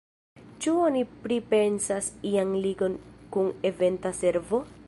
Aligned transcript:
Ĉu 0.63 0.71
oni 0.85 1.03
pripensas 1.25 2.09
ian 2.33 2.57
ligon 2.65 2.99
kun 3.37 3.55
Eventa 3.73 4.19
servo? 4.23 4.69